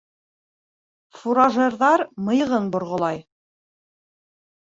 Фуражерҙар 1.17 2.03
мыйығын 2.29 2.65
борғолай. 2.77 3.21